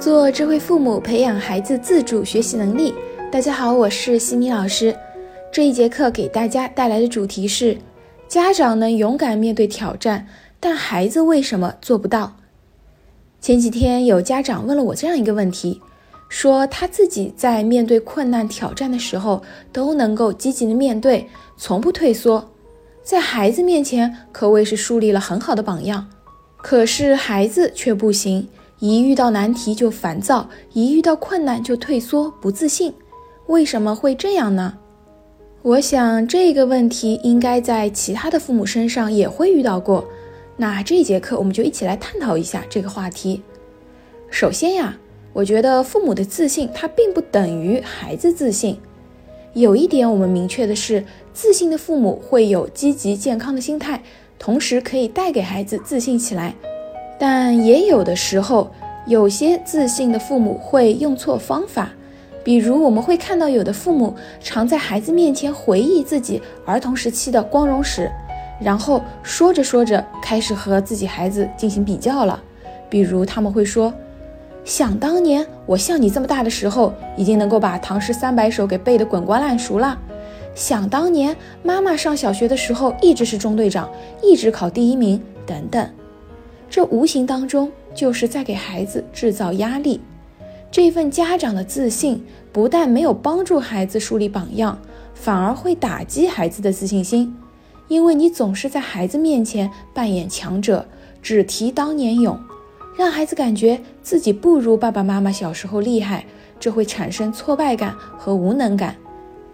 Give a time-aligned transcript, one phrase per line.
[0.00, 2.94] 做智慧父母，培养孩子自主学习能力。
[3.30, 4.96] 大家好，我是西米老师。
[5.52, 7.76] 这一节课给大家带来的主题是：
[8.26, 10.26] 家长能勇敢面对挑战，
[10.58, 12.34] 但孩子为什么做不到？
[13.42, 15.82] 前几天有家长问了我这样一个问题，
[16.30, 22.50] 说他自己在面对困难挑战的时候都能够积极的面对，从不退缩，
[23.02, 26.08] 在孩子面前可谓是树立了很好的榜样，
[26.56, 28.48] 可是孩子却不行。
[28.80, 32.94] 一遇到难题就烦躁，一遇到困难就退缩不自信，
[33.46, 34.78] 为什么会这样呢？
[35.60, 40.06] 我想这个问题应该在其他的父母身上也会遇到过。
[40.56, 43.42] 那这节课我们就一起来探讨一下这个话题。
[44.30, 44.96] 首先呀，
[45.34, 48.78] 我觉得父母的自信它并不等于孩子自信。
[49.52, 51.04] 有一点我们明确的是，
[51.34, 54.02] 自信的父母会有积极健康的心态，
[54.38, 56.54] 同时可以带给孩子自信起来。
[57.20, 58.70] 但也有的时候，
[59.06, 61.90] 有些自信的父母会用错方法，
[62.42, 68.10] 比如我们会看到有的父母常在孩子面前回忆自己儿童时期的光荣史，
[68.58, 72.42] 然后说着说着开始和自己孩子进行比较了。
[72.88, 73.92] 比如他们会说
[74.64, 79.98] ：“想当年我像你这么大的时候，已经能够把《唐诗三百首》给背得滚瓜烂熟了。
[80.54, 83.90] 想当年妈妈上小学的时候一直是中队长，
[84.22, 85.86] 一直考第一名，等等。”
[86.70, 90.00] 这无形当中就是在给孩子制造压力。
[90.70, 94.78] 这份家长的自信不但没有帮助孩子树立榜样，
[95.12, 97.36] 反而会打击孩子的自信心。
[97.88, 100.86] 因为你总是在孩子面前扮演强者，
[101.20, 102.38] 只提当年勇，
[102.96, 106.24] 让孩子感觉自己不如爸爸妈妈小时候厉害，
[106.60, 108.94] 这会产生挫败感和无能感。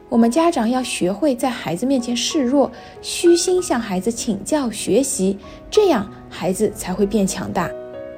[0.08, 2.70] 我们家长要学会在孩子面前示弱，
[3.02, 5.36] 虚心向孩子请教学习，
[5.68, 7.68] 这样孩子才会变强大。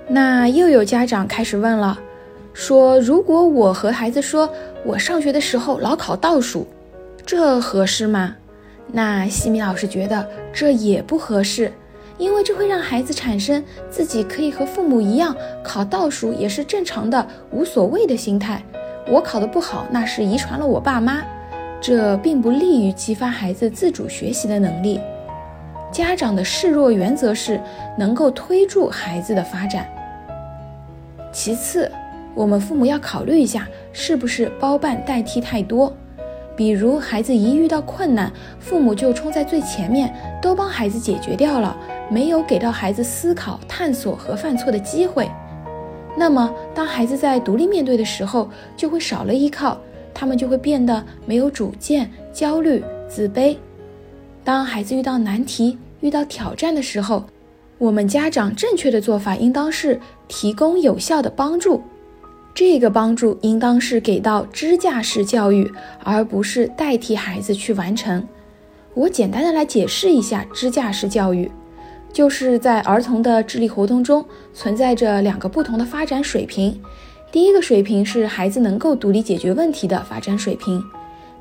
[0.06, 1.98] 那又有家长开始问了，
[2.52, 4.48] 说如果我和孩子说
[4.84, 6.66] 我上学的时候老考倒数，
[7.24, 8.34] 这合适吗？
[8.92, 11.72] 那西米老师觉得这也不合适，
[12.18, 18.62] 因为这会让孩子产生自己可以和父母一样考倒数也是正常的、无所谓的心态。
[19.10, 21.22] 我考得不好，那是遗传了我爸妈。
[21.80, 25.00] 这并不利于激发孩子自主学习的能力。
[25.90, 27.60] 家长的示弱原则是
[27.96, 29.88] 能够推助孩子的发展。
[31.32, 31.90] 其次，
[32.34, 35.92] 我们父母要考虑一下，是不是包办代替太多。
[36.56, 40.12] 比如，孩子一遇到困难，父母就冲在最前面，
[40.42, 41.76] 都帮孩子解决掉了，
[42.10, 45.30] 没有给到孩子思考、探索和犯错的机会。
[46.16, 49.78] 那么，当孩子在独立面对的时候，就会少了依靠。
[50.18, 53.56] 他们就会变得没有主见、焦虑、自卑。
[54.42, 57.22] 当孩子遇到难题、遇到挑战的时候，
[57.78, 61.80] 我们家长正确的做法应当是提供有效的帮助。
[62.52, 65.70] 这个帮助应当是给到支架式教育，
[66.02, 68.26] 而不是代替孩子去完成。
[68.94, 71.48] 我简单的来解释一下支架式教育，
[72.12, 76.76] 就是在儿童的智力活动中存在着两个不同的发展水平。
[77.30, 80.82] 第一个水平是孩子能够独立解决问题的发展水平，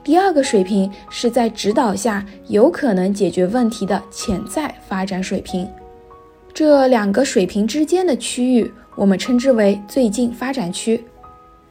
[0.04, 5.66] 第二个水平是在指导下有可能解决问题的潜在发展水平。
[6.54, 11.02] 这两个水平之间的区域，我们称之为最近发展区。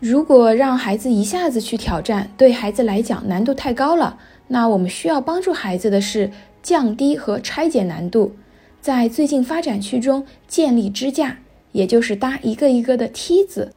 [0.01, 4.17] 如果让孩子一下子去挑战，对孩子来讲难度太高了，
[4.49, 6.31] 那我们需要帮助孩子的是
[6.63, 8.33] 降低和拆解难度，
[8.81, 11.37] 在最近发展区中建立支架，
[11.73, 13.73] 也就是搭一个一个的梯子。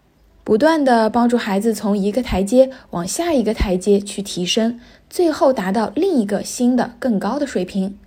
[0.49, 7.99] 不断的帮助孩子从一个台阶往下一个台阶去提升，最后达到另一个新的更高的水平。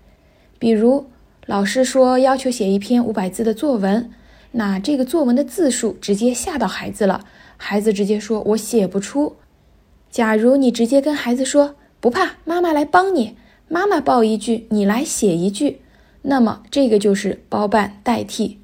[0.58, 1.06] 比如，
[1.46, 4.10] 老师说要求写一篇五百字的作文，
[4.50, 7.24] 那这个作文的字数直接吓到孩子了，
[7.56, 9.36] 孩子直接说我写不出。
[10.10, 13.36] 假如你直接跟孩子说不怕，妈妈来帮你，
[13.68, 15.80] 妈妈报一句，你来写一句，
[16.22, 18.58] 那么这个就是包办代替。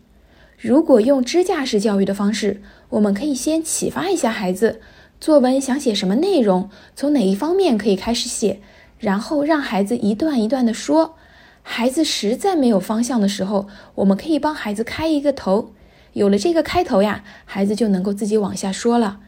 [0.58, 4.81] 如果用支架式教育的方式，我们可以先启发一下孩子，
[5.20, 8.60] 作文想写什么内容，从哪一方面可以开始写，
[8.99, 11.14] 然后让孩子一段一段的说。
[11.62, 15.70] 孩子实在没有方向的时候，我们可以帮孩子开一个头，
[16.14, 19.20] 有了这个开头呀，孩子就能够自己往下说了。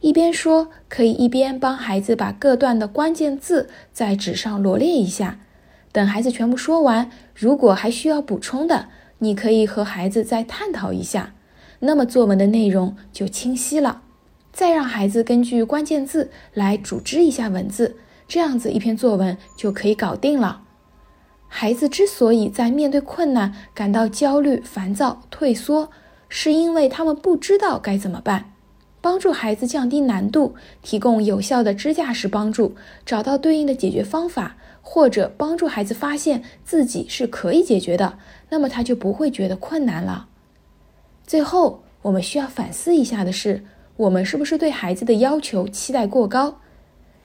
[0.00, 5.38] 一边说，可以一边帮孩子把各段的关键字在纸上罗列一下。
[5.92, 8.88] 等孩子全部说完，如果还需要补充的。
[9.18, 11.34] 你可以和孩子再探讨一下，
[11.80, 14.02] 那么作文的内容就清晰了。
[14.52, 20.62] 再让孩子根据关键字来组织一下文字，这样子一篇作文就可以搞定了。
[21.46, 25.90] 孩子之所以在面对困难感到焦虑、烦躁、退缩，
[26.28, 28.52] 是因为他们不知道该怎么办。
[29.00, 32.74] 帮助孩子降低难度，提供有效的支架式帮助，
[33.06, 38.18] 找到对应的解决方法，或者帮助孩子发现自己是可以解决的，
[38.50, 40.28] 那么他就不会觉得困难了。
[41.26, 43.64] 最后，我们需要反思一下的是，
[43.96, 46.58] 我们是不是对孩子的要求期待过高？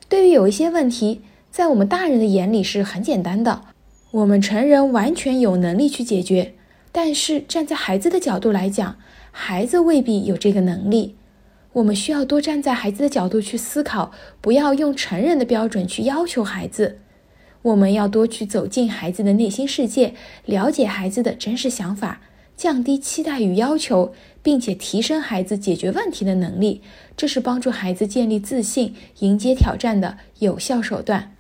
[0.07, 3.63] 对于有一些问题，在我们大人的眼里是很简单的，
[4.11, 6.53] 我们成人完全有能力去解决，
[6.91, 8.97] 但是站在孩子的角度来讲，
[9.31, 11.15] 孩子未必有这个能力。
[11.73, 14.11] 我们需要多站在孩子的角度去思考，
[14.41, 16.99] 不要用成人的标准去要求孩子。
[17.63, 20.13] 我们要多去走进孩子的内心世界，
[20.45, 22.21] 了解孩子的真实想法，
[22.55, 26.81] 降低期待与要求，并且提升孩子解决问题的能力。
[27.17, 31.31] 这是帮助孩子建立自信、迎接挑战的有效手段。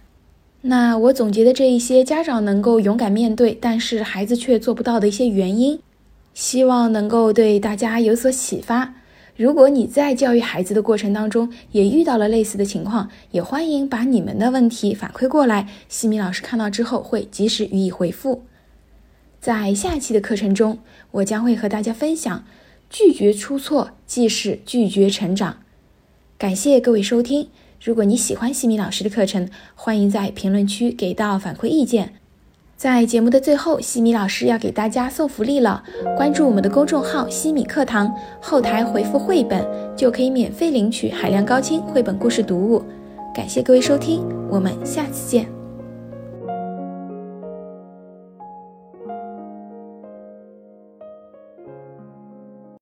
[0.61, 5.79] 那我总结的这一些家长能够勇敢面对，但是孩子却做不到的一些原因，
[6.33, 8.95] 希望能够对大家有所启发。
[9.35, 18.43] 如果你在教育孩子的过程当中也遇到了类似的情况，也欢迎把你们的问题反馈过来，西米老师看到之后会及时予以回复。
[19.41, 20.79] 在下期的课程中，
[21.11, 22.45] 我将会和大家分享：
[22.89, 25.57] 拒绝出错即是拒绝成长。
[26.37, 27.49] 感谢各位收听。
[27.83, 32.13] 如果你喜欢西米老师的课程，欢迎在评论区给到反馈意见。
[32.75, 35.81] 在节目的最后，西米老师要给大家送福利了。
[36.17, 39.65] 关注我们的公众号“西米课堂”，后台回复“绘本”
[39.95, 42.83] 就可以免费领取海量高清绘本故事读物。
[43.33, 45.62] 感谢各位收听，我们下次见。